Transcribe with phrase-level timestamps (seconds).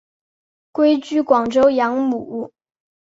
[0.71, 2.51] 归居广州养母。